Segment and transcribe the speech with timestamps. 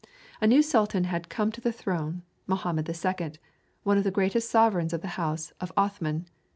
[0.41, 3.33] A new sultan had come to the throne, Mohammed II.,
[3.83, 6.25] one of the greatest sovereigns of the house of Othman.